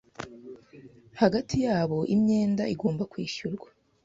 hagati 1.21 1.55
yabo 1.65 1.97
imyenda 2.15 2.63
igomba 2.73 3.03
kwishyurwa 3.11 3.67